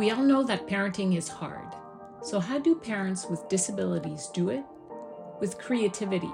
[0.00, 1.74] We all know that parenting is hard.
[2.22, 4.64] So, how do parents with disabilities do it?
[5.40, 6.32] With creativity,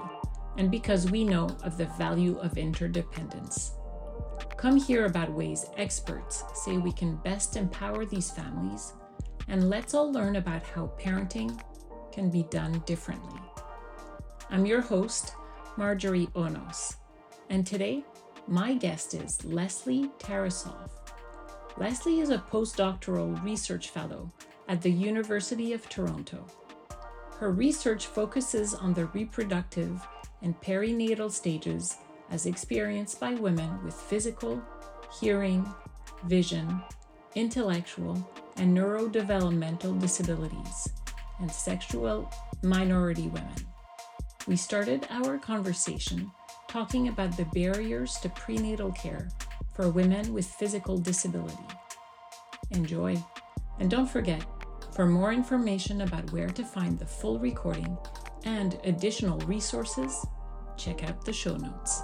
[0.57, 3.73] and because we know of the value of interdependence.
[4.55, 8.93] Come hear about ways experts say we can best empower these families,
[9.49, 11.59] and let's all learn about how parenting
[12.13, 13.41] can be done differently.
[14.49, 15.33] I'm your host,
[15.75, 16.95] Marjorie Aunos,
[17.49, 18.05] and today
[18.47, 20.96] my guest is Lesley Tarasoff.
[21.79, 24.31] Lesley is a postdoctoral research fellow
[24.67, 26.43] at the University of Toronto.
[27.37, 30.01] Her research focuses on the reproductive
[30.41, 31.97] and perinatal stages
[32.31, 34.59] as experienced by women with physical,
[35.21, 35.71] hearing,
[36.25, 36.81] vision,
[37.35, 40.89] intellectual, and neurodevelopmental disabilities,
[41.39, 42.27] and sexual
[42.63, 43.53] minority women.
[44.47, 46.31] We started our conversation
[46.67, 49.29] talking about the barriers to prenatal care
[49.77, 51.53] for women with physical disability.
[52.71, 53.15] Enjoy.
[53.79, 54.43] And don't forget,
[54.95, 57.95] for more information about where to find the full recording
[58.43, 60.25] and additional resources,
[60.77, 62.01] check out the show notes.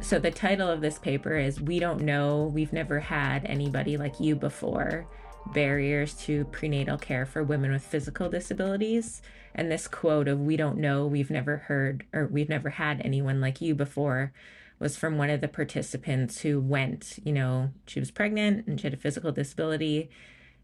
[0.00, 4.18] So, the title of this paper is We Don't Know, We've Never Had Anybody Like
[4.18, 5.06] You Before
[5.52, 9.22] Barriers to Prenatal Care for Women with Physical Disabilities
[9.54, 13.40] and this quote of we don't know we've never heard or we've never had anyone
[13.40, 14.32] like you before
[14.78, 18.86] was from one of the participants who went you know she was pregnant and she
[18.86, 20.10] had a physical disability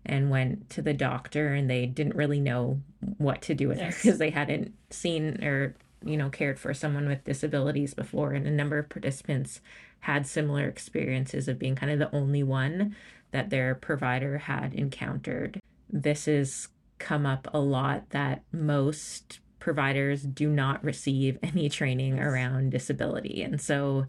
[0.05, 2.81] and went to the doctor and they didn't really know
[3.19, 3.95] what to do with yes.
[3.95, 8.47] her because they hadn't seen or you know cared for someone with disabilities before and
[8.47, 9.61] a number of participants
[10.01, 12.97] had similar experiences of being kind of the only one
[13.33, 15.61] that their provider had encountered
[15.93, 22.71] this has come up a lot that most providers do not receive any training around
[22.71, 23.43] disability.
[23.43, 24.07] And so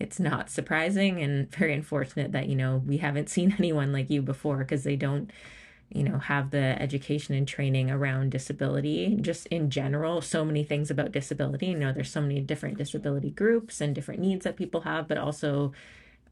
[0.00, 4.22] it's not surprising and very unfortunate that, you know, we haven't seen anyone like you
[4.22, 5.30] before because they don't,
[5.90, 9.16] you know, have the education and training around disability.
[9.20, 11.66] Just in general, so many things about disability.
[11.66, 15.18] You know, there's so many different disability groups and different needs that people have, but
[15.18, 15.72] also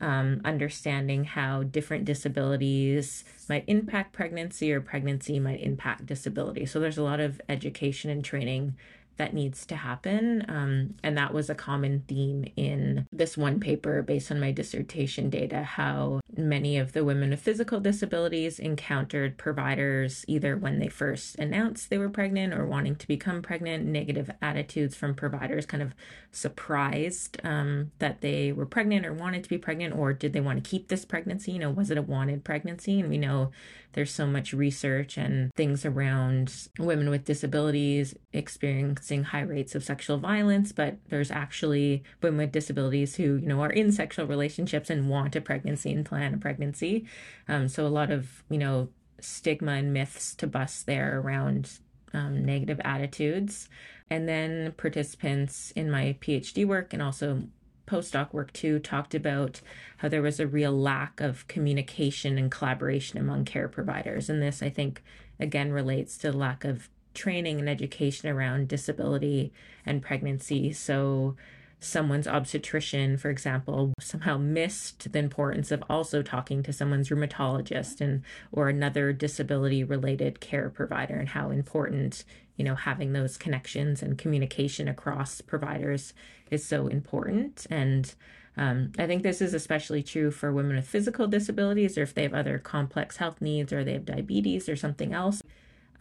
[0.02, 6.66] um, understanding how different disabilities might impact pregnancy or pregnancy might impact disability.
[6.66, 8.74] So there's a lot of education and training
[9.16, 10.44] that needs to happen.
[10.48, 15.30] Um, and that was a common theme in this one paper based on my dissertation
[15.30, 21.36] data how many of the women with physical disabilities encountered providers either when they first
[21.38, 25.94] announced they were pregnant or wanting to become pregnant, negative attitudes from providers, kind of
[26.30, 30.62] surprised um, that they were pregnant or wanted to be pregnant, or did they want
[30.62, 31.52] to keep this pregnancy?
[31.52, 33.00] You know, was it a wanted pregnancy?
[33.00, 33.50] And we know
[33.92, 40.18] there's so much research and things around women with disabilities experiencing high rates of sexual
[40.18, 45.08] violence, but there's actually women with disabilities who, you know, are in sexual relationships and
[45.08, 47.06] want a pregnancy and plan a pregnancy.
[47.48, 48.88] Um, so a lot of, you know,
[49.20, 51.78] stigma and myths to bust there around
[52.12, 53.68] um, negative attitudes.
[54.10, 57.42] And then participants in my PhD work and also
[57.86, 59.60] postdoc work too talked about
[59.98, 64.30] how there was a real lack of communication and collaboration among care providers.
[64.30, 65.02] And this, I think,
[65.40, 69.52] again relates to lack of training and education around disability
[69.84, 70.72] and pregnancy.
[70.72, 71.36] So,
[71.82, 78.22] someone's obstetrician, for example, somehow missed the importance of also talking to someone's rheumatologist and
[78.52, 82.24] or another disability related care provider and how important,
[82.56, 86.14] you know, having those connections and communication across providers
[86.50, 87.66] is so important.
[87.68, 88.14] And
[88.56, 92.22] um, I think this is especially true for women with physical disabilities or if they
[92.22, 95.42] have other complex health needs or they have diabetes or something else.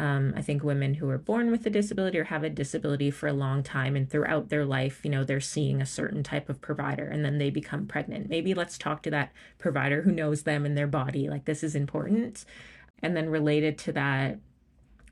[0.01, 3.28] Um, I think women who are born with a disability or have a disability for
[3.28, 6.59] a long time and throughout their life, you know, they're seeing a certain type of
[6.59, 8.28] provider and then they become pregnant.
[8.28, 11.29] Maybe let's talk to that provider who knows them and their body.
[11.29, 12.45] Like, this is important.
[13.03, 14.40] And then related to that,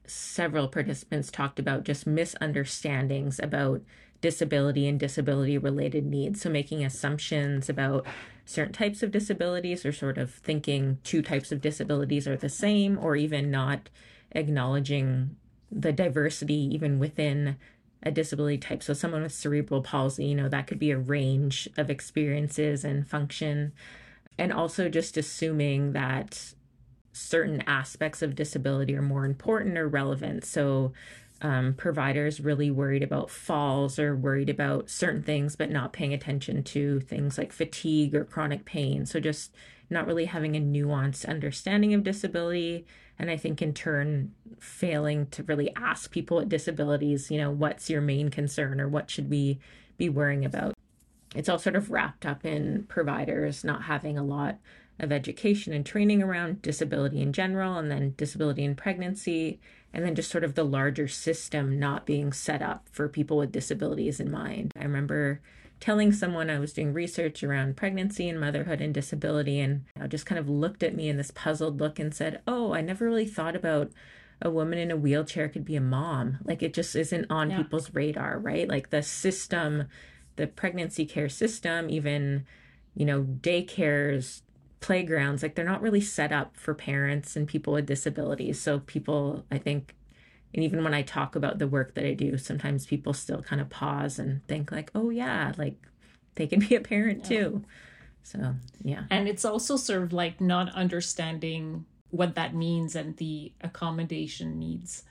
[0.08, 3.84] several participants talked about just misunderstandings about
[4.22, 6.42] disability and disability related needs.
[6.42, 8.08] So, making assumptions about
[8.44, 12.98] certain types of disabilities or sort of thinking two types of disabilities are the same
[12.98, 13.88] or even not
[14.32, 15.36] acknowledging
[15.72, 17.58] the diversity even within
[18.04, 18.82] a disability type.
[18.82, 23.08] So, someone with cerebral palsy, you know, that could be a range of experiences and
[23.08, 23.74] function.
[24.38, 26.54] And also just assuming that
[27.12, 30.46] certain aspects of disability are more important or relevant.
[30.46, 30.94] So,
[31.42, 36.64] um, providers really worried about falls or worried about certain things, but not paying attention
[36.64, 39.06] to things like fatigue or chronic pain.
[39.06, 39.54] So, just
[39.90, 42.86] not really having a nuanced understanding of disability.
[43.18, 47.90] And I think in turn, failing to really ask people with disabilities, you know, what's
[47.90, 49.60] your main concern or what should we
[49.98, 50.76] be worrying about?
[51.36, 54.58] it's all sort of wrapped up in providers not having a lot
[55.00, 59.60] of education and training around disability in general, and then disability in pregnancy,
[59.94, 63.52] and then just sort of the larger system not being set up for people with
[63.52, 64.74] disabilities in mind.
[64.78, 65.40] I remember
[65.80, 70.40] telling someone I was doing research around pregnancy and motherhood and disability, and just kind
[70.40, 73.56] of looked at me in this puzzled look and said, Oh, I never really thought
[73.56, 73.92] about
[74.42, 76.40] a woman in a wheelchair could be a mom.
[76.44, 77.58] Like it just isn't on yeah.
[77.58, 78.68] people's radar, right?
[78.68, 79.88] Like the system,
[80.38, 82.46] the pregnancy care system, even,
[82.96, 84.42] you know, daycares,
[84.80, 89.44] playgrounds like they're not really set up for parents and people with disabilities so people
[89.52, 89.94] i think
[90.54, 93.62] and even when i talk about the work that i do sometimes people still kind
[93.62, 95.76] of pause and think like oh yeah like
[96.36, 97.38] they can be a parent yeah.
[97.38, 97.64] too
[98.24, 103.52] so yeah and it's also sort of like not understanding what that means and the
[103.62, 105.04] accommodation needs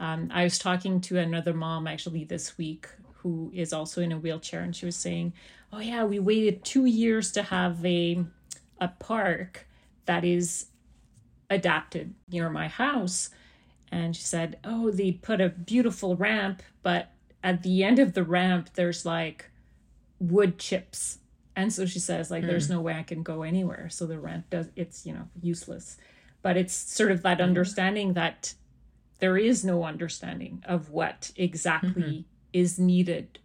[0.00, 4.18] um, i was talking to another mom actually this week who is also in a
[4.18, 5.32] wheelchair and she was saying
[5.72, 8.24] oh yeah we waited two years to have a
[8.80, 9.66] a park
[10.06, 10.66] that is
[11.50, 13.30] adapted near my house.
[13.90, 17.10] And she said, Oh, they put a beautiful ramp, but
[17.42, 19.50] at the end of the ramp, there's like
[20.18, 21.18] wood chips.
[21.54, 22.48] And so she says, like, mm.
[22.48, 22.74] there's hmm.
[22.74, 23.88] no way I can go anywhere.
[23.88, 25.96] So the ramp does, it's, you know, useless.
[26.42, 27.44] But it's sort of that mm.
[27.44, 28.52] understanding that
[29.20, 32.20] there is no understanding of what exactly mm-hmm.
[32.52, 33.38] is needed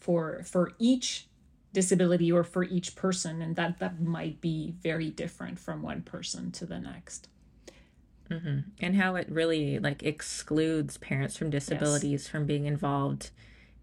[0.00, 1.26] for for each
[1.72, 6.50] disability or for each person and that that might be very different from one person
[6.50, 7.28] to the next
[8.30, 8.58] mm-hmm.
[8.80, 12.28] and how it really like excludes parents from disabilities yes.
[12.28, 13.30] from being involved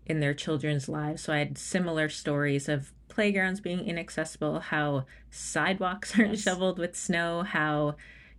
[0.06, 6.16] in their children's lives so i had similar stories of playgrounds being inaccessible how sidewalks
[6.20, 6.42] aren't yes.
[6.42, 7.96] shoveled with snow how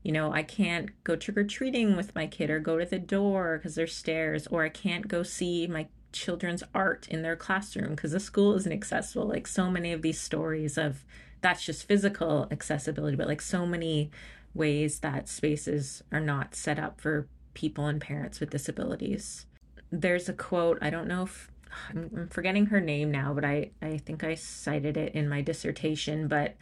[0.06, 2.97] you know, I can't go trick or treating with my kid or go to the
[2.97, 7.97] door because there's stairs, or I can't go see my children's art in their classroom
[7.97, 9.26] because the school isn't accessible.
[9.26, 11.05] Like so many of these stories of
[11.41, 14.12] that's just physical accessibility, but like so many
[14.56, 19.47] ways that spaces are not set up for people and parents with disabilities.
[19.91, 21.50] There's a quote, I don't know if
[21.91, 26.29] I'm, forgetting her name now, but I, I think I cited it in my dissertation,
[26.29, 26.56] but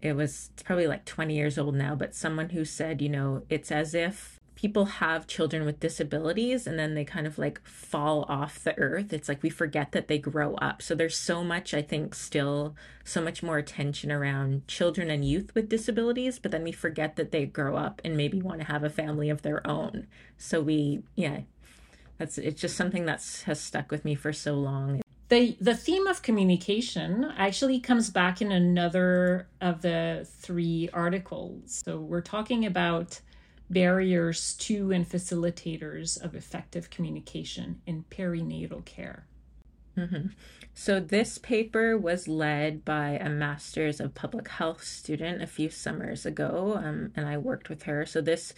[0.00, 3.42] it was it's probably like 20 years old now, but someone who said, you know,
[3.48, 8.24] it's as if people have children with disabilities and then they kind of like fall
[8.28, 9.12] off the earth.
[9.12, 10.80] It's like we forget that they grow up.
[10.80, 15.52] So there's so much, I think, still so much more attention around children and youth
[15.56, 18.84] with disabilities, but then we forget that they grow up and maybe want to have
[18.84, 20.06] a family of their own.
[20.38, 21.40] So we, yeah,
[22.18, 25.02] that's it's just something that's has stuck with me for so long.
[25.28, 31.82] The, the theme of communication actually comes back in another of the three articles.
[31.84, 33.20] So we're talking about
[33.72, 39.26] barriers to and facilitators of effective communication in perinatal care.
[39.96, 40.28] Mm-hmm.
[40.74, 46.24] So, this paper was led by a master's of public health student a few summers
[46.24, 48.06] ago, um, and I worked with her.
[48.06, 48.54] So, this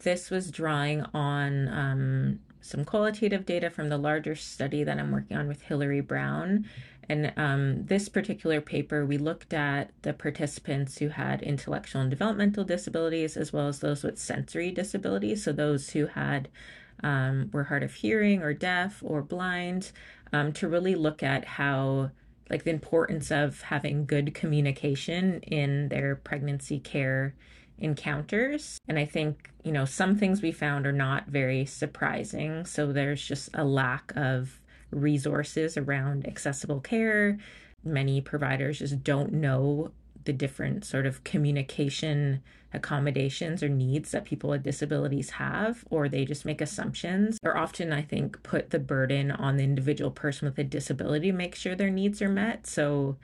[0.00, 5.36] this was drawing on um, some qualitative data from the larger study that I'm working
[5.36, 6.68] on with Hilary Brown
[7.08, 12.64] and um, this particular paper, we looked at the participants who had intellectual and developmental
[12.64, 15.44] disabilities, as well as those with sensory disabilities.
[15.44, 16.48] So those who had
[17.02, 19.92] um, were hard of hearing or deaf or blind,
[20.32, 22.10] um, to really look at how
[22.50, 27.34] like the importance of having good communication in their pregnancy care
[27.78, 28.78] encounters.
[28.88, 32.64] And I think, you know, some things we found are not very surprising.
[32.64, 37.38] So there's just a lack of resources around accessible care.
[37.84, 39.92] Many providers just don't know
[40.24, 46.24] the different sort of communication accommodations or needs that people with disabilities have, or they
[46.24, 50.58] just make assumptions, or often, I think, put the burden on the individual person with
[50.58, 52.66] a disability to make sure their needs are met.
[52.66, 53.16] So,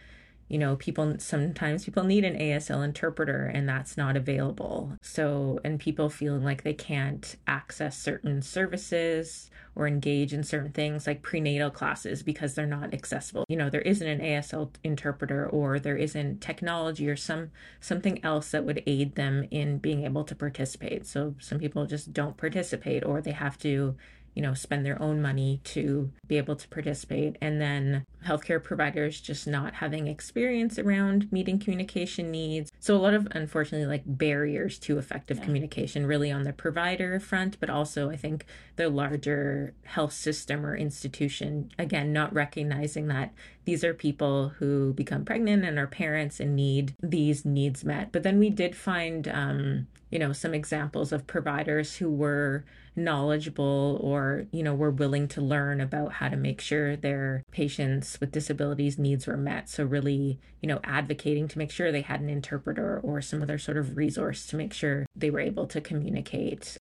[0.52, 4.92] you know, people sometimes people need an ASL interpreter and that's not available.
[5.00, 11.06] So, and people feeling like they can't access certain services or engage in certain things
[11.06, 13.46] like prenatal classes because they're not accessible.
[13.48, 18.50] You know, there isn't an ASL interpreter or there isn't technology or some something else
[18.50, 21.06] that would aid them in being able to participate.
[21.06, 23.96] So some people just don't participate or they have to
[24.34, 27.36] you know, spend their own money to be able to participate.
[27.40, 32.70] And then healthcare providers just not having experience around meeting communication needs.
[32.80, 35.44] So, a lot of, unfortunately, like barriers to effective yeah.
[35.44, 38.46] communication, really on the provider front, but also I think
[38.76, 43.32] the larger health system or institution, again, not recognizing that
[43.64, 48.10] these are people who become pregnant and are parents and need these needs met.
[48.12, 52.64] But then we did find, um, you know, some examples of providers who were
[52.94, 58.20] knowledgeable or, you know, were willing to learn about how to make sure their patients
[58.20, 59.70] with disabilities needs were met.
[59.70, 63.58] So really, you know, advocating to make sure they had an interpreter or some other
[63.58, 66.76] sort of resource to make sure they were able to communicate.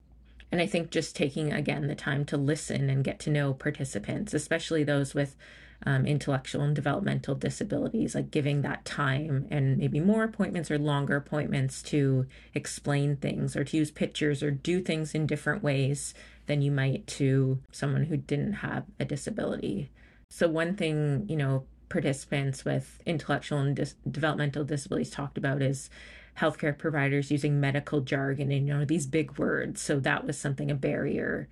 [0.52, 4.34] And I think just taking again the time to listen and get to know participants,
[4.34, 5.38] especially those with
[5.86, 11.16] um, intellectual and developmental disabilities, like giving that time and maybe more appointments or longer
[11.16, 16.14] appointments to explain things or to use pictures or do things in different ways
[16.46, 19.90] than you might to someone who didn't have a disability.
[20.30, 25.90] So, one thing, you know, participants with intellectual and dis- developmental disabilities talked about is
[26.38, 30.72] healthcare providers using medical jargon and you know these big words so that was something
[30.72, 31.50] a barrier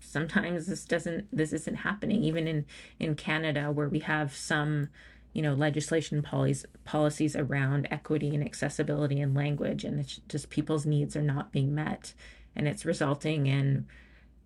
[0.00, 2.66] sometimes this doesn't this isn't happening even in
[2.98, 4.88] in Canada where we have some
[5.32, 10.86] you know legislation policies policies around equity and accessibility and language and it's just people's
[10.86, 12.14] needs are not being met
[12.56, 13.86] and it's resulting in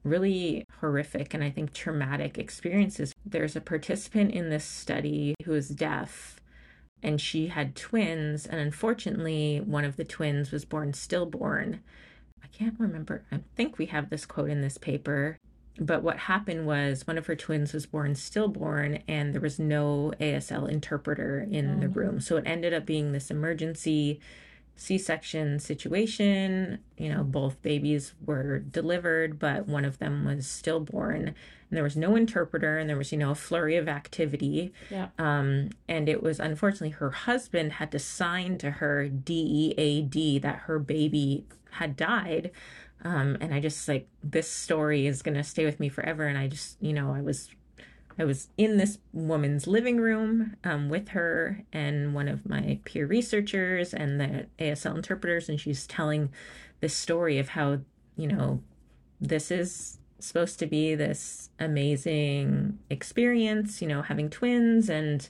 [0.04, 3.12] really horrific and I think traumatic experiences.
[3.24, 6.40] There's a participant in this study who is deaf
[7.02, 11.80] and she had twins and unfortunately one of the twins was born stillborn.
[12.52, 13.24] Can't remember.
[13.32, 15.38] I think we have this quote in this paper
[15.78, 20.12] but what happened was one of her twins was born stillborn and there was no
[20.20, 21.96] ASL interpreter in the mm.
[21.96, 22.20] room.
[22.20, 24.20] So it ended up being this emergency
[24.76, 26.78] C section situation.
[26.96, 31.28] You know, both babies were delivered, but one of them was stillborn.
[31.28, 34.72] And there was no interpreter and there was, you know, a flurry of activity.
[34.90, 35.08] Yeah.
[35.18, 40.78] Um, and it was unfortunately her husband had to sign to her DEAD that her
[40.78, 42.50] baby had died.
[43.04, 46.26] Um, and I just like this story is gonna stay with me forever.
[46.26, 47.48] And I just, you know, I was
[48.18, 53.06] I was in this woman's living room um, with her and one of my peer
[53.06, 56.30] researchers and the ASL interpreters, and she's telling
[56.80, 57.80] this story of how,
[58.16, 58.62] you know,
[59.20, 65.28] this is supposed to be this amazing experience, you know, having twins and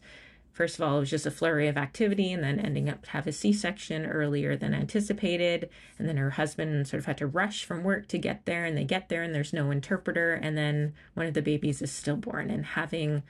[0.52, 3.11] First of all, it was just a flurry of activity and then ending up to
[3.11, 5.71] have a C section earlier than anticipated.
[5.99, 8.76] And then her husband sort of had to rush from work to get there, and
[8.76, 10.35] they get there and there's no interpreter.
[10.35, 13.23] And then one of the babies is stillborn, and having,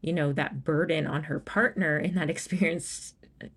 [0.00, 3.14] you know, that burden on her partner in that experience,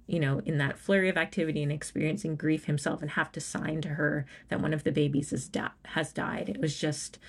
[0.07, 3.81] you know, in that flurry of activity and experiencing grief himself, and have to sign
[3.81, 6.49] to her that one of the babies is di- has died.
[6.49, 7.19] It was just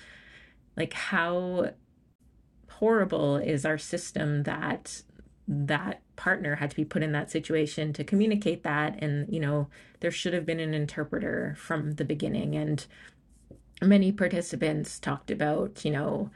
[0.75, 1.73] like how
[2.67, 5.03] horrible is our system that
[5.47, 9.01] that partner had to be put in that situation to communicate that.
[9.01, 9.67] And you know
[9.99, 12.55] there should have been an interpreter from the beginning.
[12.55, 12.85] And
[13.81, 16.29] many participants talked about you know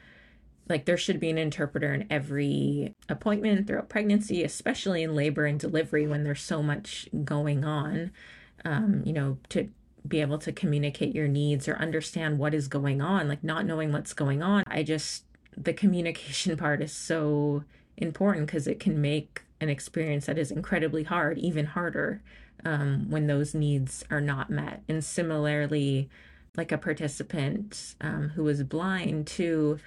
[0.70, 5.58] like there should be an interpreter in every appointment throughout pregnancy especially in labor and
[5.58, 8.12] delivery when there's so much going on
[8.66, 9.70] um, you know to
[10.08, 13.92] be able to communicate your needs or understand what is going on like not knowing
[13.92, 14.64] what's going on.
[14.68, 15.24] I just
[15.56, 17.64] the communication part is so
[17.98, 22.22] important because it can make an experience that is incredibly hard even harder
[22.64, 24.84] um, when those needs are not met.
[24.88, 26.10] And similarly,
[26.56, 29.80] like a participant um, who was blind too,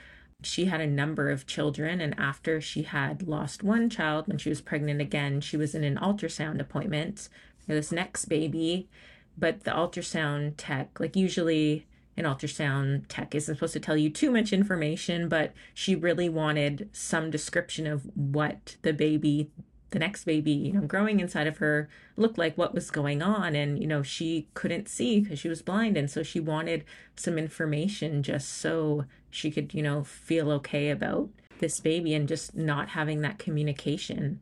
[0.42, 2.00] she had a number of children.
[2.00, 5.84] And after she had lost one child when she was pregnant again, she was in
[5.84, 7.28] an ultrasound appointment
[7.66, 8.88] for this next baby.
[9.36, 11.86] But the ultrasound tech, like usually
[12.16, 16.88] an ultrasound tech isn't supposed to tell you too much information, but she really wanted
[16.92, 19.50] some description of what the baby,
[19.90, 23.54] the next baby, you know, growing inside of her looked like, what was going on.
[23.54, 25.96] And, you know, she couldn't see because she was blind.
[25.96, 26.84] And so she wanted
[27.16, 32.56] some information just so she could, you know, feel okay about this baby and just
[32.56, 34.40] not having that communication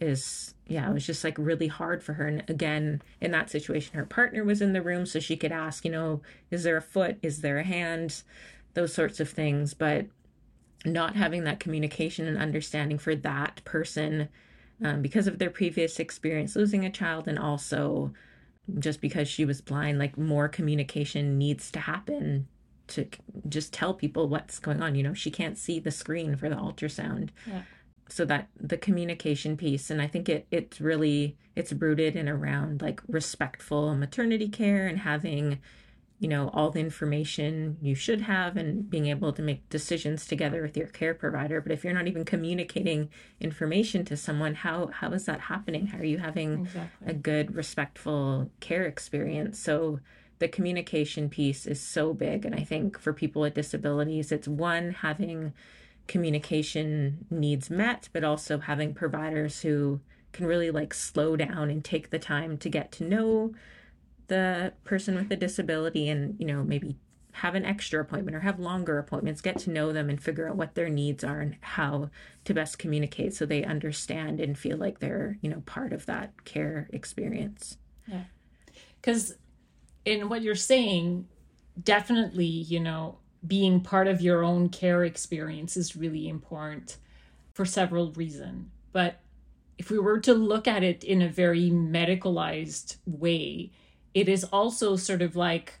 [0.00, 2.26] is yeah, it was just like really hard for her.
[2.26, 5.84] And again, in that situation, her partner was in the room, so she could ask,
[5.84, 7.18] you know, is there a foot?
[7.22, 8.22] Is there a hand?
[8.74, 9.74] Those sorts of things.
[9.74, 10.06] But
[10.84, 14.28] not having that communication and understanding for that person
[14.84, 18.12] um, because of their previous experience losing a child, and also
[18.78, 22.48] just because she was blind, like more communication needs to happen
[22.88, 23.06] to
[23.48, 24.96] just tell people what's going on.
[24.96, 27.28] You know, she can't see the screen for the ultrasound.
[27.46, 27.62] Yeah
[28.08, 32.82] so that the communication piece and i think it it's really it's rooted in around
[32.82, 35.58] like respectful maternity care and having
[36.18, 40.62] you know all the information you should have and being able to make decisions together
[40.62, 41.60] with your care provider.
[41.60, 45.88] But if you're not even communicating information to someone how how is that happening?
[45.88, 47.08] How are you having exactly.
[47.08, 49.58] a good respectful care experience?
[49.58, 50.00] So
[50.38, 54.90] the communication piece is so big and i think for people with disabilities it's one
[54.90, 55.54] having
[56.06, 60.00] communication needs met, but also having providers who
[60.32, 63.54] can really like slow down and take the time to get to know
[64.28, 66.96] the person with the disability and, you know, maybe
[67.32, 70.56] have an extra appointment or have longer appointments, get to know them and figure out
[70.56, 72.08] what their needs are and how
[72.44, 76.44] to best communicate so they understand and feel like they're, you know, part of that
[76.44, 77.76] care experience.
[78.06, 78.24] Yeah.
[79.00, 79.36] Because
[80.04, 81.28] in what you're saying,
[81.82, 86.98] definitely, you know, being part of your own care experience is really important
[87.52, 88.68] for several reasons.
[88.92, 89.20] But
[89.78, 93.72] if we were to look at it in a very medicalized way,
[94.14, 95.80] it is also sort of like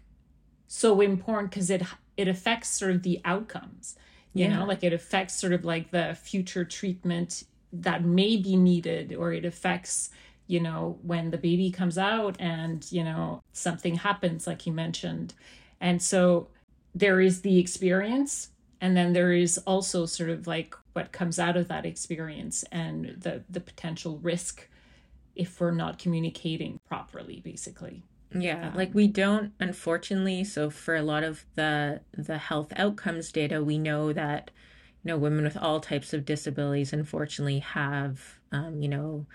[0.68, 1.82] so important because it
[2.16, 3.96] it affects sort of the outcomes.
[4.34, 4.58] You yeah.
[4.58, 9.32] know, like it affects sort of like the future treatment that may be needed, or
[9.32, 10.10] it affects
[10.46, 15.34] you know when the baby comes out and you know something happens like you mentioned
[15.80, 16.48] and so
[16.96, 18.48] there is the experience
[18.80, 23.16] and then there is also sort of like what comes out of that experience and
[23.18, 24.68] the the potential risk
[25.34, 28.02] if we're not communicating properly basically.
[28.32, 33.30] Yeah um, like we don't unfortunately so for a lot of the the health outcomes
[33.30, 34.50] data we know that
[35.04, 39.26] you know women with all types of disabilities unfortunately have um, you know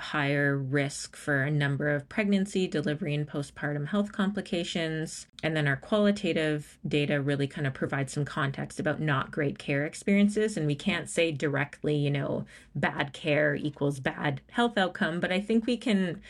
[0.00, 5.26] higher risk for a number of pregnancy, delivery, and postpartum health complications.
[5.42, 9.84] And then our qualitative data really kind of provides some context about not great care
[9.84, 10.56] experiences.
[10.56, 15.40] And we can't say directly, you know, bad care equals bad health outcome, but I
[15.40, 16.20] think we can,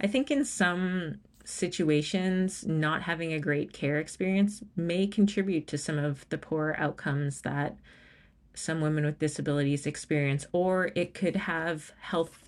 [0.00, 5.98] I think in some situations, not having a great care experience may contribute to some
[5.98, 7.76] of the poor outcomes that
[8.54, 12.45] some women with disabilities experience, or it could have health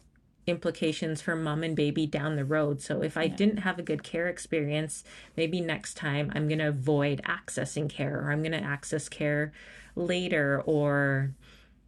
[0.48, 2.80] implications for mom and baby down the road.
[2.80, 3.36] So if I yeah.
[3.36, 5.04] didn't have a good care experience,
[5.36, 9.52] maybe next time I'm going to avoid accessing care or I'm going to access care
[9.94, 11.34] later or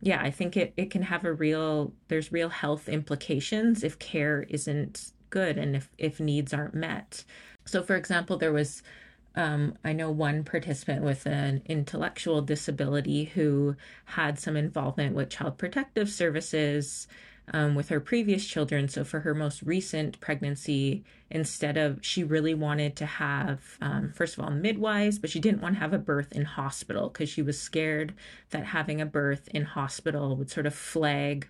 [0.02, 4.47] yeah, I think it it can have a real there's real health implications if care
[4.49, 7.25] isn't good and if if needs aren't met.
[7.67, 8.83] So for example, there was
[9.37, 13.76] um, I know one participant with an intellectual disability who
[14.07, 17.07] had some involvement with child protective services
[17.53, 18.89] um, with her previous children.
[18.89, 24.37] So for her most recent pregnancy, instead of she really wanted to have, um, first
[24.37, 27.43] of all, midwives, but she didn't want to have a birth in hospital because she
[27.43, 28.15] was scared
[28.51, 31.49] that having a birth in hospital would sort of flag,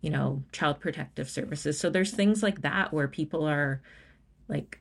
[0.00, 1.78] you know, child protective services.
[1.78, 3.82] So there's things like that where people are
[4.48, 4.80] like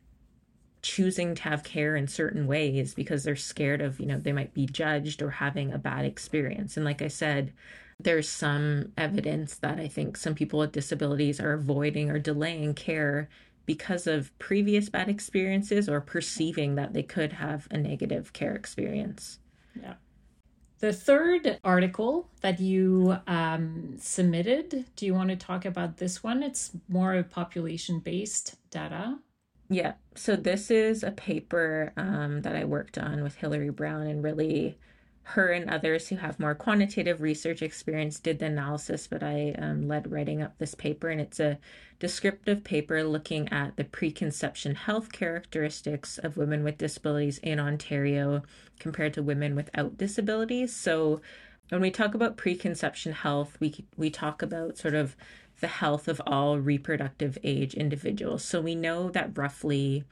[0.81, 4.53] choosing to have care in certain ways because they're scared of, you know, they might
[4.53, 6.77] be judged or having a bad experience.
[6.77, 7.53] And like I said,
[7.99, 13.29] there's some evidence that I think some people with disabilities are avoiding or delaying care
[13.65, 19.39] because of previous bad experiences or perceiving that they could have a negative care experience.
[19.79, 19.95] Yeah.
[20.79, 26.41] The third article that you um, submitted, do you want to talk about this one?
[26.41, 29.19] It's more of population based data.
[29.69, 29.93] Yeah.
[30.15, 34.79] So this is a paper um, that I worked on with Hilary Brown and really
[35.29, 39.87] her and others who have more quantitative research experience did the analysis, but I um,
[39.87, 41.59] led writing up this paper, and it's a
[41.99, 48.41] descriptive paper looking at the preconception health characteristics of women with disabilities in Ontario
[48.79, 50.75] compared to women without disabilities.
[50.75, 51.21] So,
[51.69, 55.15] when we talk about preconception health, we we talk about sort of
[55.59, 58.43] the health of all reproductive age individuals.
[58.43, 60.05] So we know that roughly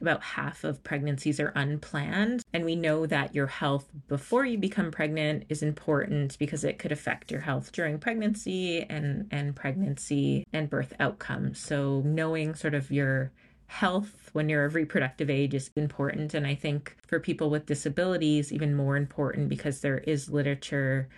[0.00, 2.44] about half of pregnancies are unplanned.
[2.52, 6.92] And we know that your health before you become pregnant is important because it could
[6.92, 11.58] affect your health during pregnancy and, and pregnancy and birth outcomes.
[11.58, 13.32] So, knowing sort of your
[13.70, 16.34] health when you're of reproductive age is important.
[16.34, 21.08] And I think for people with disabilities, even more important because there is literature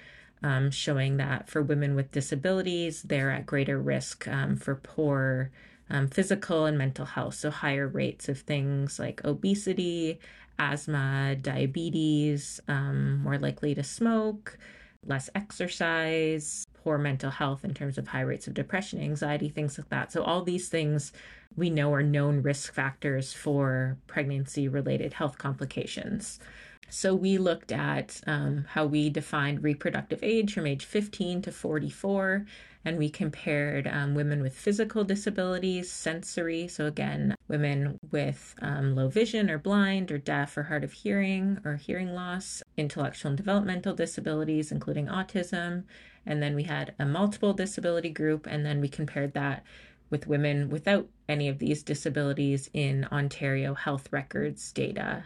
[0.42, 5.50] um, showing that for women with disabilities, they're at greater risk um, for poor
[5.92, 7.34] um, physical and mental health.
[7.34, 10.18] So, higher rates of things like obesity,
[10.58, 14.58] asthma, diabetes, um, more likely to smoke,
[15.06, 19.90] less exercise, poor mental health in terms of high rates of depression, anxiety, things like
[19.90, 20.10] that.
[20.10, 21.12] So, all these things
[21.56, 26.40] we know are known risk factors for pregnancy related health complications.
[26.88, 32.46] So, we looked at um, how we defined reproductive age from age 15 to 44
[32.84, 39.08] and we compared um, women with physical disabilities, sensory, so again, women with um, low
[39.08, 43.94] vision or blind or deaf or hard of hearing or hearing loss, intellectual and developmental
[43.94, 45.84] disabilities, including autism,
[46.26, 49.64] and then we had a multiple disability group, and then we compared that
[50.10, 55.24] with women without any of these disabilities in Ontario health records data.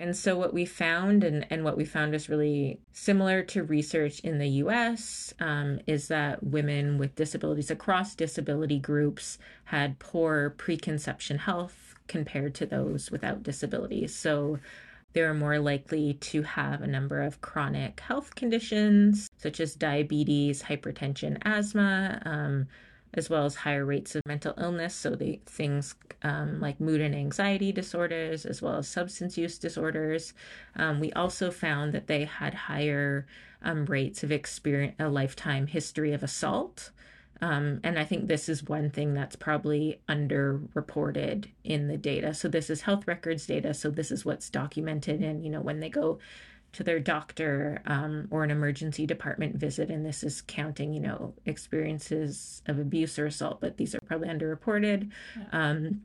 [0.00, 4.18] And so, what we found, and, and what we found is really similar to research
[4.20, 11.38] in the US, um, is that women with disabilities across disability groups had poor preconception
[11.38, 14.14] health compared to those without disabilities.
[14.14, 14.58] So,
[15.12, 21.38] they're more likely to have a number of chronic health conditions, such as diabetes, hypertension,
[21.44, 22.20] asthma.
[22.24, 22.66] Um,
[23.14, 24.94] as well as higher rates of mental illness.
[24.94, 30.34] So the things um, like mood and anxiety disorders, as well as substance use disorders.
[30.76, 33.26] Um, we also found that they had higher
[33.62, 36.90] um, rates of experience, a lifetime history of assault.
[37.40, 42.32] Um, and I think this is one thing that's probably underreported in the data.
[42.32, 43.74] So this is health records data.
[43.74, 45.20] So this is what's documented.
[45.20, 46.18] And, you know, when they go
[46.74, 51.34] to their doctor um, or an emergency department visit, and this is counting, you know,
[51.46, 55.10] experiences of abuse or assault, but these are probably underreported.
[55.36, 55.44] Yeah.
[55.52, 56.02] Um,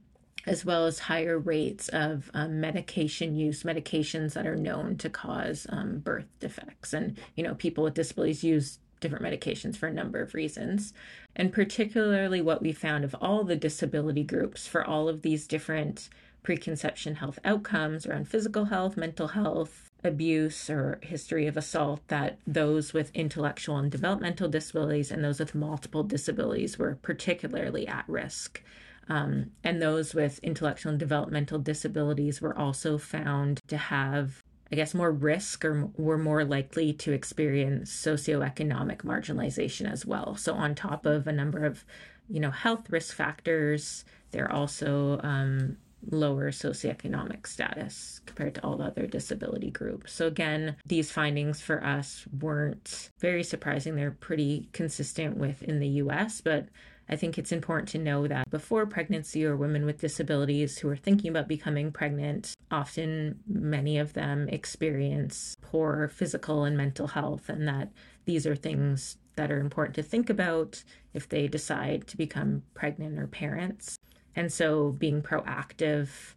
[0.47, 5.67] as well as higher rates of um, medication use, medications that are known to cause
[5.69, 6.93] um, birth defects.
[6.93, 10.93] And, you know, people with disabilities use different medications for a number of reasons.
[11.35, 16.09] And particularly what we found of all the disability groups for all of these different
[16.41, 22.93] preconception health outcomes around physical health, mental health, abuse or history of assault that those
[22.93, 28.61] with intellectual and developmental disabilities and those with multiple disabilities were particularly at risk.
[29.09, 34.93] Um, and those with intellectual and developmental disabilities were also found to have, I guess,
[34.93, 40.35] more risk or were more likely to experience socioeconomic marginalization as well.
[40.35, 41.83] So, on top of a number of,
[42.29, 45.77] you know, health risk factors, they're also um,
[46.09, 50.13] lower socioeconomic status compared to all other disability groups.
[50.13, 53.95] So, again, these findings for us weren't very surprising.
[53.95, 56.67] They're pretty consistent with in the US, but
[57.09, 60.95] I think it's important to know that before pregnancy or women with disabilities who are
[60.95, 67.67] thinking about becoming pregnant, often many of them experience poor physical and mental health, and
[67.67, 67.89] that
[68.25, 70.83] these are things that are important to think about
[71.13, 73.97] if they decide to become pregnant or parents.
[74.35, 76.33] And so being proactive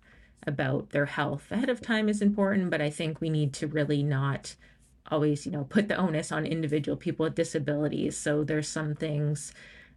[0.46, 4.02] about their health ahead of time is important, but I think we need to really
[4.02, 4.56] not
[5.10, 8.16] always, you know, put the onus on individual people with disabilities.
[8.16, 9.52] So there's some things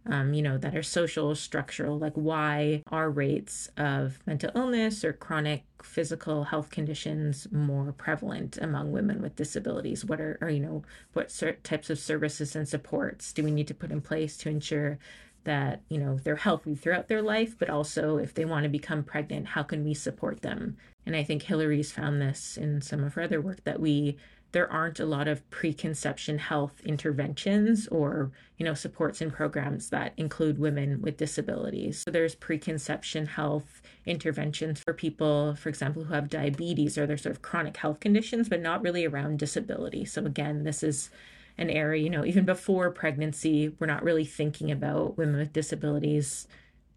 [0.08, 5.12] um, you know, that are social, structural, like why are rates of mental illness or
[5.12, 10.04] chronic physical health conditions more prevalent among women with disabilities?
[10.04, 10.82] What are, or, you know,
[11.12, 14.98] what types of services and supports do we need to put in place to ensure
[15.46, 19.02] that you know they're healthy throughout their life but also if they want to become
[19.02, 20.76] pregnant how can we support them?
[21.06, 24.18] And i think Hilary's found this in some of her other work that we
[24.56, 30.14] there aren't a lot of preconception health interventions or you know supports and programs that
[30.16, 32.02] include women with disabilities.
[32.02, 37.34] So there's preconception health interventions for people for example who have diabetes or their sort
[37.34, 40.04] of chronic health conditions but not really around disability.
[40.04, 41.10] So again this is
[41.58, 46.46] an area, you know, even before pregnancy, we're not really thinking about women with disabilities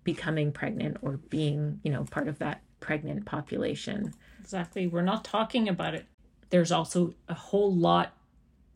[0.04, 4.14] becoming pregnant or being, you know, part of that pregnant population.
[4.40, 4.88] Exactly.
[4.88, 6.06] We're not talking about it.
[6.50, 8.14] There's also a whole lot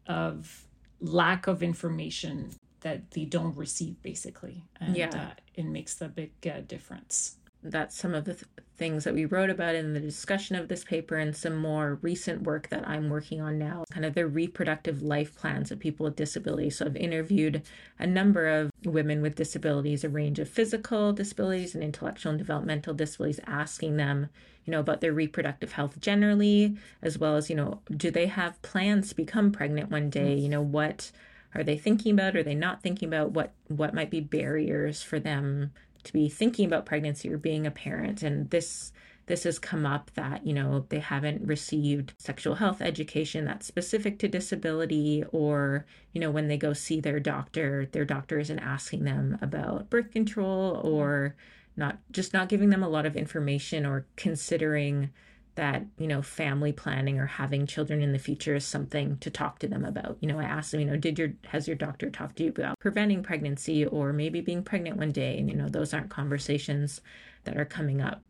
[0.07, 0.65] of
[0.99, 4.63] lack of information that they don't receive, basically.
[4.79, 5.09] And yeah.
[5.09, 8.45] Uh, it makes a big uh, difference that's some of the th-
[8.75, 12.41] things that we wrote about in the discussion of this paper and some more recent
[12.41, 16.15] work that I'm working on now, kind of the reproductive life plans of people with
[16.15, 16.77] disabilities.
[16.77, 17.61] So I've interviewed
[17.99, 22.93] a number of women with disabilities, a range of physical disabilities and intellectual and developmental
[22.93, 24.29] disabilities, asking them,
[24.65, 28.61] you know, about their reproductive health generally, as well as, you know, do they have
[28.63, 30.33] plans to become pregnant one day?
[30.33, 31.11] You know, what
[31.55, 32.35] are they thinking about?
[32.35, 35.71] Are they not thinking about what what might be barriers for them
[36.03, 38.23] to be thinking about pregnancy or being a parent.
[38.23, 38.91] And this
[39.25, 44.19] this has come up that you know they haven't received sexual health education that's specific
[44.19, 49.05] to disability or you know when they go see their doctor their doctor isn't asking
[49.05, 51.35] them about birth control or
[51.77, 55.09] not just not giving them a lot of information or considering
[55.55, 59.59] that you know family planning or having children in the future is something to talk
[59.59, 60.17] to them about.
[60.19, 62.49] You know i asked them you know did your has your doctor talked to you
[62.49, 65.37] about preventing pregnancy or maybe being pregnant one day?
[65.37, 67.01] And you know those aren't conversations
[67.43, 68.21] that are coming up.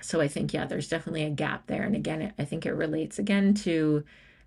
[0.00, 1.82] So i think yeah there's definitely a gap there.
[1.82, 4.04] And again i think it relates again to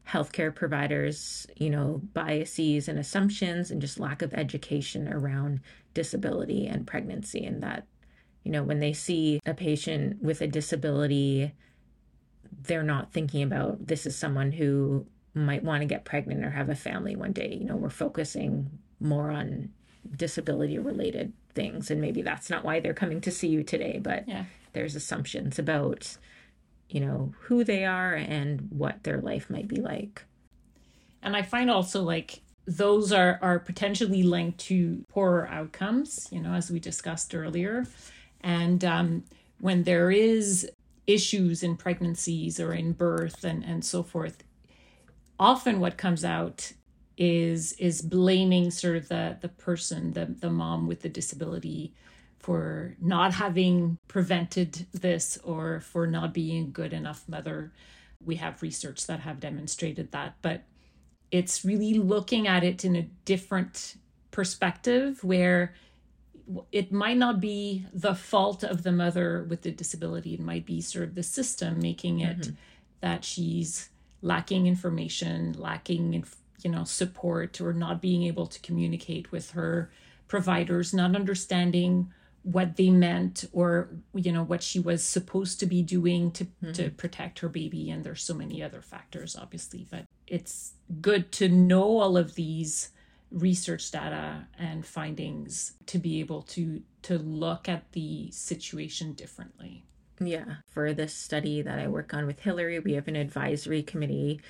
[0.08, 5.60] healthcare providers you know biases and assumptions and just lack of education around
[5.94, 7.46] disability and pregnancy.
[7.46, 7.86] And that
[8.44, 11.54] you know when they see a patient with a disability
[12.64, 16.70] they're not thinking about this is someone who might want to get pregnant or have
[16.70, 17.58] a family one day.
[17.60, 19.70] You know, we're focusing more on
[20.16, 24.28] disability related things and maybe that's not why they're coming to see you today, but
[24.28, 24.46] yeah.
[24.74, 26.18] there's assumptions about
[26.90, 30.24] you know, who they are and what their life might be like.
[31.22, 36.54] And I find also like those are are potentially linked to poorer outcomes, you know,
[36.54, 37.86] as we discussed earlier.
[38.42, 39.24] And um,
[39.60, 40.70] when there is
[41.08, 44.44] issues in pregnancies or in birth and, and so forth,
[45.40, 46.72] often what comes out
[47.18, 51.94] is is blaming sort of the the person, the the mom with the disability
[52.40, 57.72] for not having prevented this or for not being a good enough mother.
[58.24, 60.64] We have research that have demonstrated that, but
[61.32, 63.96] it's really looking at it in a different
[64.32, 65.74] perspective where
[66.72, 70.36] it might not be the fault of the mother with the disability.
[70.36, 72.56] It might be sort of the system making it mm-hmm.
[73.02, 73.90] that she's
[74.22, 76.26] lacking information, lacking,
[76.62, 79.92] you know, support, or not being able to communicate with her
[80.28, 82.12] providers, not understanding
[82.46, 86.72] what they meant or you know what she was supposed to be doing to mm-hmm.
[86.74, 91.50] to protect her baby and there's so many other factors obviously but it's good to
[91.50, 92.92] know all of these
[93.32, 99.84] research data and findings to be able to to look at the situation differently.
[100.20, 104.42] Yeah, for this study that I work on with Hilary, we have an advisory committee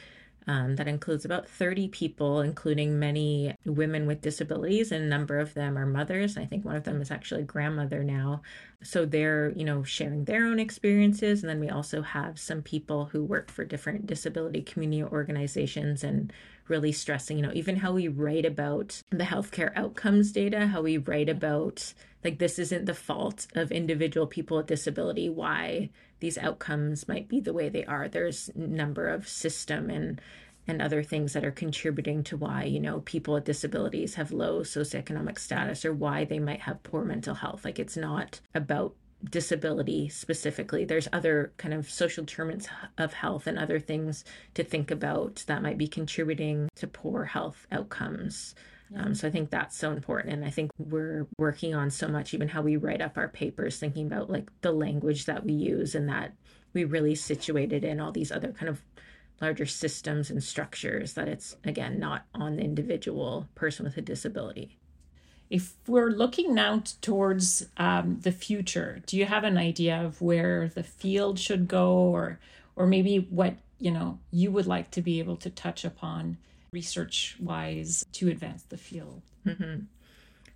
[0.47, 5.53] um, that includes about 30 people, including many women with disabilities, and a number of
[5.55, 6.37] them are mothers.
[6.37, 8.43] I think one of them is actually a grandmother now.
[8.83, 11.41] So they're, you know, sharing their own experiences.
[11.41, 16.31] And then we also have some people who work for different disability community organizations and
[16.67, 20.97] really stressing, you know, even how we write about the healthcare outcomes data, how we
[20.97, 27.07] write about like this isn't the fault of individual people with disability, why these outcomes
[27.07, 28.07] might be the way they are.
[28.07, 30.19] There's number of system and
[30.67, 34.61] and other things that are contributing to why you know people with disabilities have low
[34.61, 40.07] socioeconomic status or why they might have poor mental health like it's not about disability
[40.07, 44.23] specifically there's other kind of social determinants of health and other things
[44.53, 48.53] to think about that might be contributing to poor health outcomes
[48.95, 50.33] um, so I think that's so important.
[50.33, 53.79] And I think we're working on so much, even how we write up our papers,
[53.79, 56.33] thinking about like the language that we use and that
[56.73, 58.81] we really situated in all these other kind of
[59.41, 64.77] larger systems and structures that it's, again, not on the individual person with a disability.
[65.49, 70.69] If we're looking now towards um, the future, do you have an idea of where
[70.69, 72.39] the field should go or,
[72.75, 76.37] or maybe what, you know, you would like to be able to touch upon
[76.75, 79.21] research wise to advance the field.
[79.45, 79.85] Mm-hmm.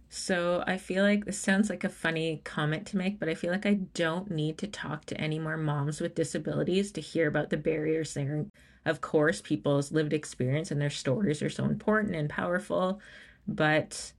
[0.10, 3.52] So I feel like this sounds like a funny comment to make, but I feel
[3.52, 7.52] like I don't need to talk to any more moms with disabilities to hear about
[7.52, 8.48] the barriers there.
[8.86, 13.00] Of course, people's lived experience and their stories are so important and powerful,
[13.48, 14.12] but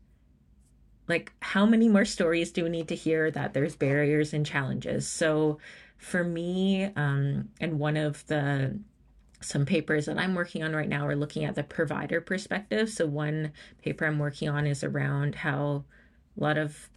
[1.10, 5.06] like how many more stories do we need to hear that there's barriers and challenges?
[5.06, 5.58] So
[5.98, 8.78] for me, um, and one of the
[9.42, 12.90] some papers that I'm working on right now are looking at the provider perspective.
[12.90, 15.84] So, one paper I'm working on is around how
[16.36, 16.88] a lot of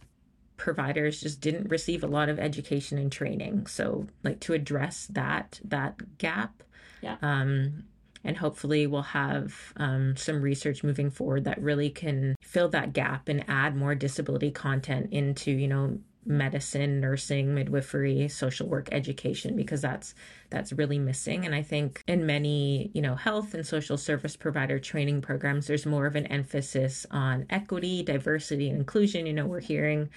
[0.56, 3.66] providers just didn't receive a lot of education and training.
[3.66, 6.62] So, like to address that that gap.
[7.02, 7.16] Yeah.
[7.20, 7.84] Um,
[8.24, 13.28] and hopefully we'll have um, some research moving forward that really can fill that gap
[13.28, 19.80] and add more disability content into you know medicine, nursing, midwifery, social work education because
[19.80, 20.14] that's
[20.50, 24.78] that's really missing and I think in many, you know, health and social service provider
[24.78, 29.26] training programs there's more of an emphasis on equity, diversity and inclusion.
[29.26, 30.10] You know, we're hearing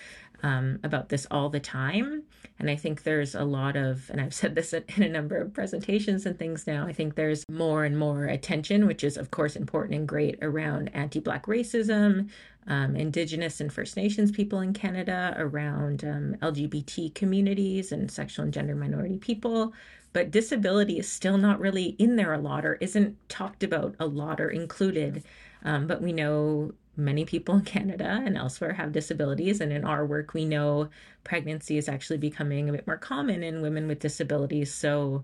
[0.44, 2.24] um, about this all the time.
[2.60, 5.54] And I think there's a lot of, and I've said this in a number of
[5.54, 9.56] presentations and things now, I think there's more and more attention, which is, of course,
[9.56, 12.30] important and great around anti Black racism,
[12.68, 18.54] um, Indigenous and First Nations people in Canada, around um, LGBT communities and sexual and
[18.54, 19.74] gender minority people.
[20.14, 24.08] But disability is still not really in there a lot or isn't talked about a
[24.08, 25.24] lot or included.
[25.64, 29.62] Um, but we know many people in Canada and elsewhere have disabilities.
[29.62, 30.90] And in our work, we know
[31.24, 34.74] pregnancy is actually becoming a bit more common in women with disabilities.
[34.74, 35.24] So,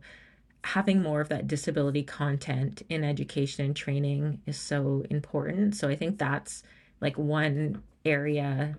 [0.66, 5.76] having more of that disability content in education and training is so important.
[5.76, 6.64] So, I think that's
[7.02, 8.78] like one area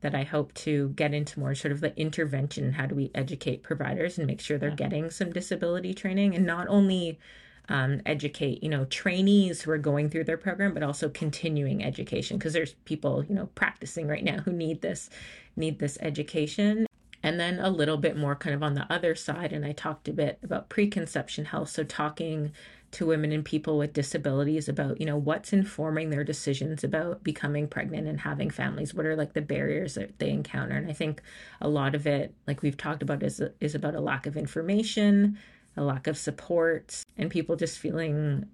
[0.00, 2.72] that I hope to get into more sort of the intervention.
[2.72, 6.68] How do we educate providers and make sure they're getting some disability training and not
[6.68, 7.18] only
[7.68, 12.38] um, educate, you know, trainees who are going through their program, but also continuing education
[12.38, 15.08] because there's people, you know, practicing right now who need this,
[15.56, 16.86] need this education.
[17.22, 19.50] And then a little bit more kind of on the other side.
[19.50, 21.70] And I talked a bit about preconception health.
[21.70, 22.52] So talking
[22.90, 27.66] to women and people with disabilities about, you know, what's informing their decisions about becoming
[27.66, 28.92] pregnant and having families.
[28.92, 30.76] What are like the barriers that they encounter?
[30.76, 31.22] And I think
[31.62, 35.38] a lot of it, like we've talked about, is is about a lack of information
[35.76, 38.46] a lack of support, and people just feeling,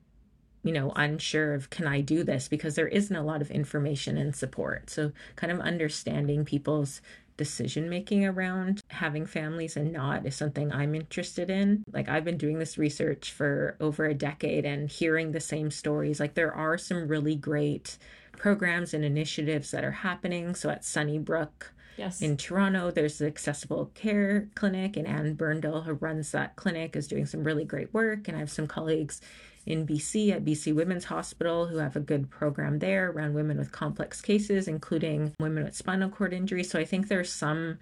[0.62, 4.16] you know, unsure of can I do this because there isn't a lot of information
[4.16, 4.90] and support.
[4.90, 7.00] So, kind of understanding people's
[7.36, 11.82] decision making around having families and not is something I'm interested in.
[11.90, 16.20] Like, I've been doing this research for over a decade and hearing the same stories.
[16.20, 17.96] Like, there are some really great
[18.36, 20.54] programs and initiatives that are happening.
[20.54, 22.22] So, at Sunnybrook, Yes.
[22.22, 27.06] in Toronto, there's the Accessible Care Clinic, and Anne Burndall, who runs that clinic, is
[27.06, 28.26] doing some really great work.
[28.26, 29.20] And I have some colleagues
[29.66, 33.70] in BC at BC Women's Hospital who have a good program there around women with
[33.70, 36.64] complex cases, including women with spinal cord injury.
[36.64, 37.78] So I think there's some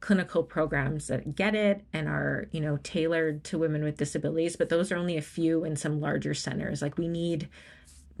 [0.00, 4.68] clinical programs that get it and are, you know, tailored to women with disabilities, but
[4.68, 6.82] those are only a few in some larger centers.
[6.82, 7.48] Like we need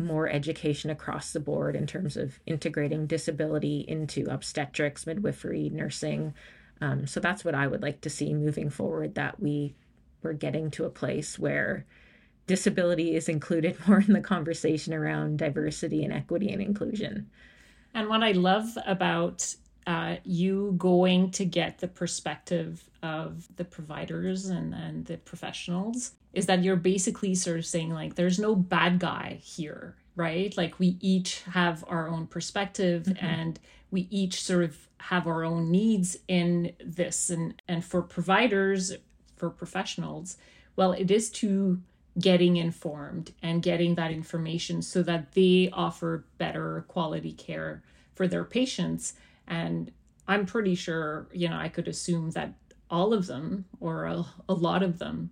[0.04, 6.34] more education across the board in terms of integrating disability into obstetrics, midwifery, nursing.
[6.80, 9.14] Um, so that's what I would like to see moving forward.
[9.14, 9.74] That we
[10.22, 11.86] we're getting to a place where
[12.46, 17.30] disability is included more in the conversation around diversity and equity and inclusion.
[17.94, 19.54] And what I love about
[19.86, 26.46] uh, you going to get the perspective of the providers and, and the professionals is
[26.46, 30.96] that you're basically sort of saying like there's no bad guy here right like we
[31.00, 33.24] each have our own perspective mm-hmm.
[33.24, 33.58] and
[33.90, 38.92] we each sort of have our own needs in this and and for providers
[39.36, 40.36] for professionals
[40.76, 41.80] well it is to
[42.18, 47.82] getting informed and getting that information so that they offer better quality care
[48.14, 49.14] for their patients
[49.50, 49.92] and
[50.26, 52.54] i'm pretty sure you know i could assume that
[52.90, 55.30] all of them or a, a lot of them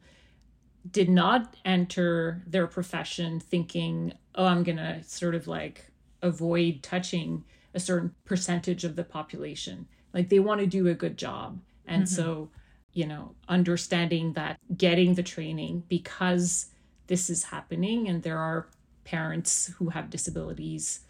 [0.90, 5.90] did not enter their profession thinking, oh, I'm going to sort of like
[6.22, 9.87] avoid touching a certain percentage of the population.
[10.14, 11.61] Like they want to do a good job.
[11.87, 12.14] And mm-hmm.
[12.14, 12.50] so,
[12.92, 16.66] you know, understanding that getting the training because
[17.09, 18.68] this is happening and there are
[19.04, 21.00] parents who have disabilities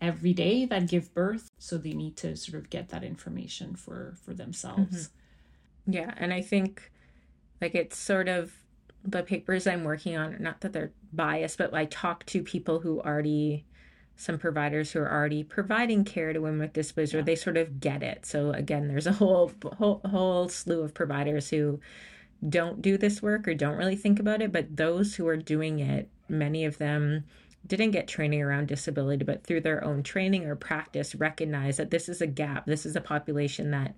[0.00, 4.14] every day that give birth so they need to sort of get that information for
[4.24, 5.92] for themselves mm-hmm.
[5.92, 6.92] yeah and i think
[7.60, 8.52] like it's sort of
[9.04, 13.00] the papers I'm working on, not that they're biased, but I talk to people who
[13.00, 13.64] already,
[14.16, 17.22] some providers who are already providing care to women with disabilities, yeah.
[17.22, 18.26] they sort of get it.
[18.26, 21.80] So again, there's a whole, whole whole slew of providers who
[22.48, 25.80] don't do this work or don't really think about it, but those who are doing
[25.80, 27.24] it, many of them
[27.66, 32.08] didn't get training around disability, but through their own training or practice, recognize that this
[32.08, 32.66] is a gap.
[32.66, 33.94] This is a population that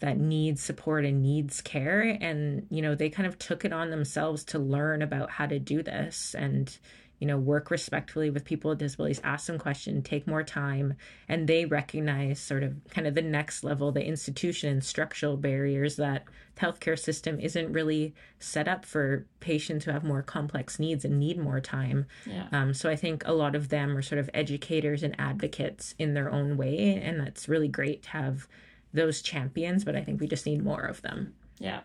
[0.00, 3.90] that needs support and needs care and you know they kind of took it on
[3.90, 6.78] themselves to learn about how to do this and
[7.20, 10.94] you know work respectfully with people with disabilities ask them questions take more time
[11.28, 15.96] and they recognize sort of kind of the next level the institution and structural barriers
[15.96, 21.04] that the healthcare system isn't really set up for patients who have more complex needs
[21.04, 22.48] and need more time yeah.
[22.50, 26.14] um, so i think a lot of them are sort of educators and advocates in
[26.14, 28.48] their own way and that's really great to have
[28.92, 31.34] those champions, but I think we just need more of them.
[31.58, 31.80] Yeah.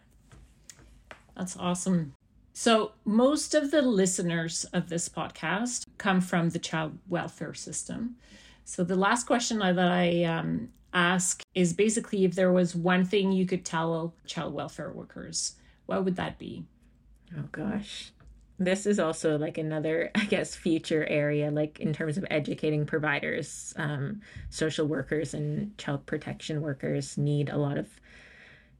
[1.37, 2.13] That's awesome.
[2.57, 8.15] So, most of the listeners of this podcast come from the child welfare system.
[8.63, 13.33] So, the last question that I um, ask is basically if there was one thing
[13.33, 16.63] you could tell child welfare workers, what would that be?
[17.37, 18.13] Oh, gosh
[18.57, 23.73] this is also like another i guess future area like in terms of educating providers
[23.75, 27.89] um, social workers and child protection workers need a lot of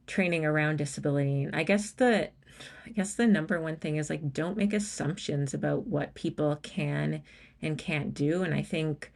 [0.08, 2.30] training around disability i guess the
[2.86, 7.22] i guess the number one thing is like don't make assumptions about what people can
[7.62, 8.44] and can't do.
[8.44, 9.12] And i think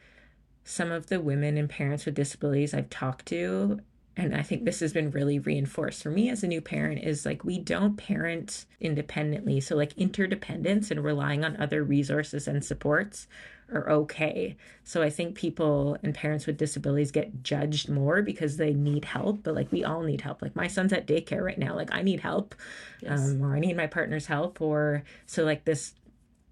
[0.64, 3.80] some of the women and parents with disabilities i've talked to
[4.20, 7.26] and I think this has been really reinforced for me as a new parent is
[7.26, 9.62] like we don't parent independently.
[9.62, 13.28] So like interdependence and relying on other resources and supports
[13.72, 14.58] are okay.
[14.84, 19.44] So I think people and parents with disabilities get judged more because they need help,
[19.44, 20.42] but like we all need help.
[20.42, 22.56] Like my son's at daycare right now, like I need help.
[23.02, 23.20] Yes.
[23.22, 25.94] Um, or I need my partner's help or so like this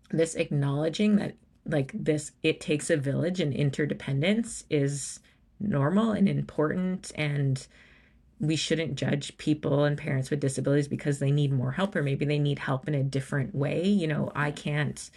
[0.10, 5.20] this acknowledging that like this it takes a village and interdependence is
[5.60, 7.68] normal and important and
[8.40, 12.26] we shouldn't judge people and parents with disabilities because they need more help or maybe
[12.26, 13.88] they need help in a different way.
[13.88, 15.10] You know i can't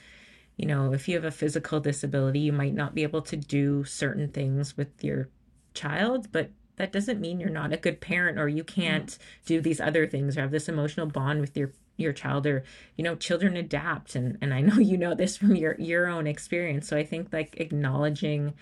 [0.56, 3.84] you know if you have a physical disability you might not be able to do
[3.84, 5.28] certain things with your
[5.74, 9.22] child but that doesn't mean you're not a good parent or you can't mm-hmm.
[9.44, 12.64] do these other things or have this emotional bond with your your child or
[12.96, 14.14] you know children adapt.
[14.14, 16.88] And and I know you know this from your your own experience.
[16.88, 18.54] So I think like acknowledging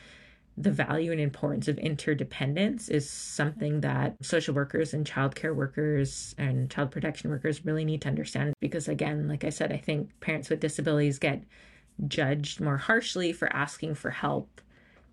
[0.60, 6.70] the value and importance of interdependence is something that social workers and childcare workers and
[6.70, 8.54] child protection workers really need to understand.
[8.60, 11.44] Because, again, like I said, I think parents with disabilities get
[12.06, 14.60] judged more harshly for asking for help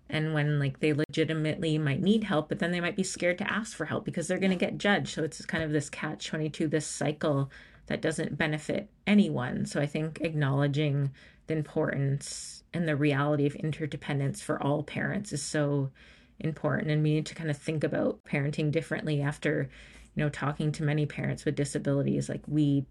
[0.08, 3.52] and when like they legitimately might need help but then they might be scared to
[3.52, 6.28] ask for help because they're going to get judged so it's kind of this catch
[6.28, 7.50] 22 this cycle
[7.86, 11.10] that doesn't benefit anyone so i think acknowledging
[11.48, 15.90] the importance and the reality of interdependence for all parents is so
[16.38, 19.70] important and we need to kind of think about parenting differently after
[20.14, 22.28] you know talking to many parents with disabilities.
[22.28, 22.84] Like we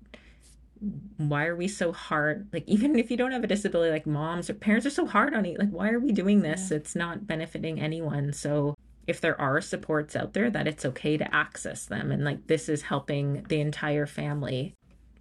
[1.17, 2.47] why are we so hard?
[2.51, 5.33] Like even if you don't have a disability like moms or parents are so hard
[5.35, 6.71] on you like why are we doing this?
[6.71, 6.77] Yeah.
[6.77, 8.33] it's not benefiting anyone.
[8.33, 8.75] So
[9.05, 12.67] if there are supports out there that it's okay to access them and like this
[12.67, 14.73] is helping the entire family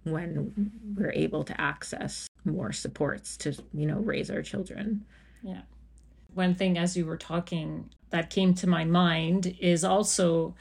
[0.05, 5.03] when we're able to access more supports to you know raise our children
[5.41, 5.61] yeah
[6.33, 10.55] one thing as you were talking that came to my mind is also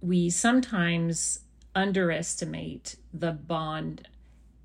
[0.00, 1.40] we sometimes
[1.74, 4.08] underestimate the bond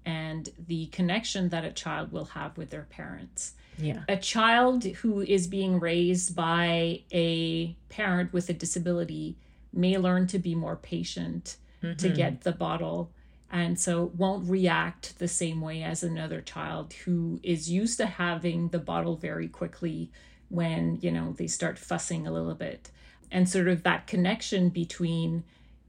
[0.06, 3.54] and the connection that a child will have with their parents.
[3.78, 4.04] Yeah.
[4.08, 9.38] A child who is being raised by a parent with a disability
[9.74, 11.98] may learn to be more patient mm-hmm.
[11.98, 13.12] to get the bottle
[13.56, 18.68] and so won't react the same way as another child who is used to having
[18.68, 20.12] the bottle very quickly
[20.50, 22.92] when you know they start fussing a little bit
[23.32, 25.42] and sort of that connection between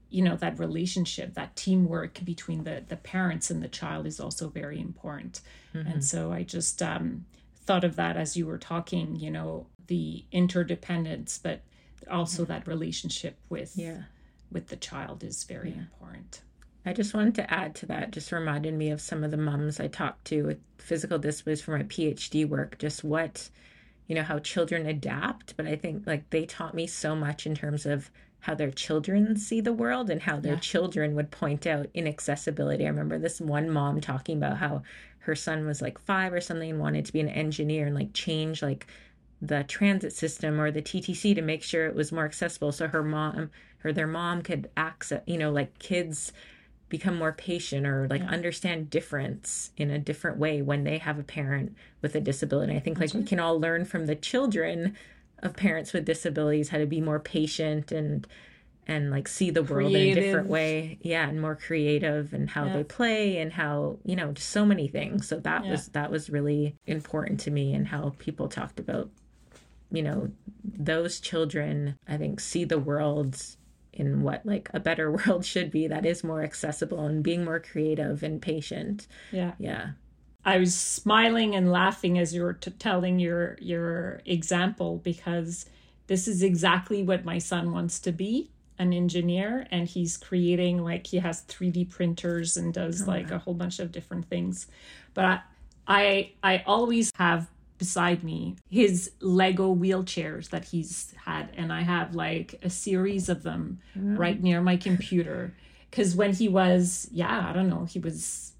[0.09, 4.47] you know that relationship that teamwork between the the parents and the child is also
[4.47, 5.41] very important
[5.75, 5.85] mm-hmm.
[5.87, 7.25] and so i just um,
[7.65, 11.59] thought of that as you were talking you know the interdependence but
[12.09, 12.47] also yeah.
[12.47, 14.03] that relationship with yeah
[14.49, 15.79] with the child is very yeah.
[15.79, 16.41] important
[16.87, 19.79] i just wanted to add to that just reminded me of some of the moms
[19.79, 23.49] i talked to with physical disabilities for my phd work just what
[24.07, 27.53] you know how children adapt but i think like they taught me so much in
[27.53, 28.09] terms of
[28.41, 30.59] how their children see the world and how their yeah.
[30.59, 32.85] children would point out inaccessibility.
[32.85, 34.83] I remember this one mom talking about how
[35.19, 38.13] her son was like five or something and wanted to be an engineer and like
[38.13, 38.87] change like
[39.41, 43.03] the transit system or the TTC to make sure it was more accessible so her
[43.03, 43.51] mom
[43.83, 46.31] or their mom could access you know like kids
[46.89, 48.29] become more patient or like yeah.
[48.29, 52.75] understand difference in a different way when they have a parent with a disability.
[52.75, 54.95] I think That's like we can all learn from the children
[55.39, 58.27] of parents with disabilities how to be more patient and
[58.87, 60.17] and like see the world creative.
[60.17, 62.73] in a different way yeah and more creative and how yeah.
[62.73, 65.71] they play and how you know just so many things so that yeah.
[65.71, 69.09] was that was really important to me and how people talked about
[69.91, 70.31] you know
[70.63, 73.39] those children i think see the world
[73.97, 77.59] in what like a better world should be that is more accessible and being more
[77.59, 79.07] creative and patient.
[79.31, 79.53] Yeah.
[79.59, 79.89] Yeah.
[80.45, 85.65] I was smiling and laughing as you were t- telling your your example because
[86.07, 91.07] this is exactly what my son wants to be an engineer and he's creating like
[91.07, 93.37] he has 3D printers and does oh, like wow.
[93.37, 94.67] a whole bunch of different things.
[95.13, 95.41] But I,
[95.87, 102.15] I I always have beside me his Lego wheelchairs that he's had and I have
[102.15, 104.17] like a series of them mm.
[104.17, 105.53] right near my computer
[105.91, 108.53] cuz when he was yeah I don't know he was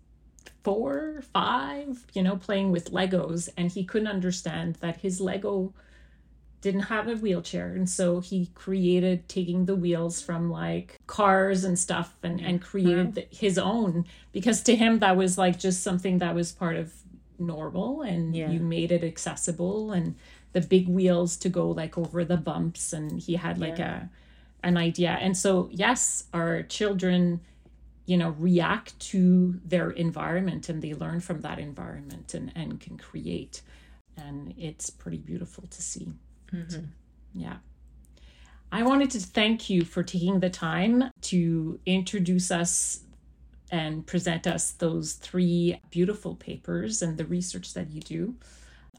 [0.68, 5.74] four, five, you know, playing with Legos, and he couldn't understand that his Lego
[6.60, 7.68] didn't have a wheelchair.
[7.70, 13.16] And so he created taking the wheels from like cars and stuff and, and created
[13.16, 14.04] the, his own
[14.34, 16.92] because to him that was like just something that was part of
[17.40, 18.50] normal and yeah.
[18.50, 20.16] you made it accessible and
[20.54, 24.04] the big wheels to go like over the bumps and he had like yeah.
[24.64, 25.12] a an idea.
[25.22, 27.42] And so yes, our children
[28.08, 32.98] you know react to their environment and they learn from that environment and and can
[32.98, 33.62] create
[34.18, 36.14] and it's pretty beautiful to see
[36.52, 36.86] mm-hmm.
[37.36, 37.58] yeah
[38.72, 43.02] i wanted to thank you for taking the time to introduce us
[43.72, 48.36] and present us those three beautiful papers and the research that you do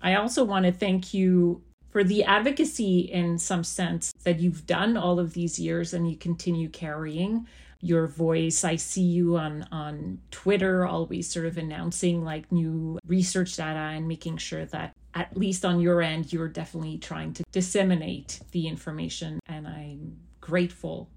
[0.02, 4.96] i also want to thank you for the advocacy in some sense that you've done
[4.96, 7.46] all of these years and you continue carrying
[7.80, 8.64] your voice.
[8.64, 14.08] I see you on on Twitter always sort of announcing like new research data and
[14.08, 19.40] making sure that at least on your end you're definitely trying to disseminate the information
[19.46, 21.10] and I'm grateful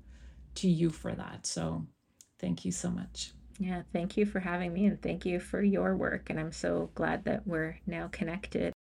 [0.56, 1.46] to you for that.
[1.46, 1.86] So
[2.40, 3.32] thank you so much.
[3.62, 6.90] Yeah, thank you for having me and thank you for your work and I'm so
[6.96, 8.74] glad that we're now connected.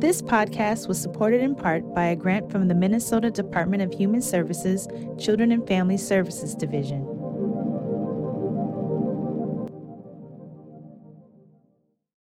[0.00, 4.22] This podcast was supported in part by a grant from the Minnesota Department of Human
[4.22, 7.11] Services Children and Family Services Division.